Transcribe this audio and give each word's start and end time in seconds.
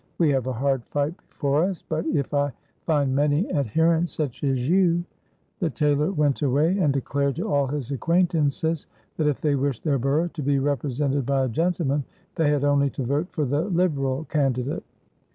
"We 0.17 0.31
have 0.31 0.47
a 0.47 0.53
hard 0.53 0.83
fight 0.85 1.13
before 1.29 1.63
us, 1.63 1.83
but 1.87 2.07
if 2.07 2.33
I 2.33 2.51
find 2.87 3.13
many 3.13 3.47
adherents 3.53 4.11
such 4.13 4.43
as 4.43 4.67
you" 4.67 5.03
The 5.59 5.69
tailor 5.69 6.11
went 6.11 6.41
away 6.41 6.79
and 6.79 6.91
declared 6.91 7.35
to 7.35 7.47
all 7.47 7.67
his 7.67 7.91
acquaintances 7.91 8.87
that 9.17 9.27
if 9.27 9.39
they 9.41 9.53
wished 9.53 9.83
their 9.83 9.99
borough 9.99 10.29
to 10.29 10.41
be 10.41 10.57
represented 10.57 11.27
by 11.27 11.43
a 11.43 11.49
gentleman, 11.49 12.03
they 12.33 12.49
had 12.49 12.63
only 12.63 12.89
to 12.89 13.03
vote 13.03 13.27
for 13.29 13.45
the 13.45 13.61
Liberal 13.65 14.23
candidate. 14.25 14.83